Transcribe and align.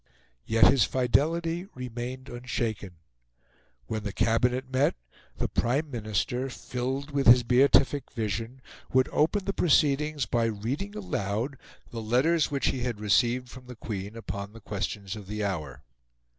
Yet 0.47 0.65
his 0.65 0.83
fidelity 0.83 1.67
remained 1.75 2.27
unshaken. 2.27 2.93
When 3.85 4.01
the 4.01 4.11
Cabinet 4.11 4.71
met, 4.73 4.95
the 5.37 5.47
Prime 5.47 5.91
Minister, 5.91 6.49
filled 6.49 7.11
with 7.11 7.27
his 7.27 7.43
beatific 7.43 8.11
vision, 8.11 8.63
would 8.91 9.07
open 9.11 9.45
the 9.45 9.53
proceedings 9.53 10.25
by 10.25 10.45
reading 10.45 10.95
aloud 10.95 11.55
the 11.91 12.01
letters 12.01 12.49
which 12.49 12.69
he 12.69 12.79
had 12.79 12.99
received 12.99 13.47
from 13.49 13.67
the 13.67 13.75
Queen 13.75 14.17
upon 14.17 14.53
the 14.53 14.59
questions 14.59 15.15
of 15.15 15.27
the 15.27 15.43
hour. 15.43 15.83